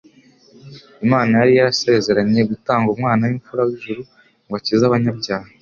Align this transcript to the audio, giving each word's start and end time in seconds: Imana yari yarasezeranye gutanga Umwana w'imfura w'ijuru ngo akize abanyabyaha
Imana 1.05 1.33
yari 1.39 1.53
yarasezeranye 1.59 2.41
gutanga 2.51 2.87
Umwana 2.95 3.23
w'imfura 3.25 3.61
w'ijuru 3.67 4.01
ngo 4.45 4.55
akize 4.59 4.83
abanyabyaha 4.85 5.47